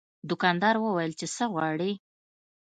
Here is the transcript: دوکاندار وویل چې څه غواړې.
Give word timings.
دوکاندار 0.29 0.75
وویل 0.79 1.11
چې 1.19 1.25
څه 1.35 1.43
غواړې. 1.53 1.91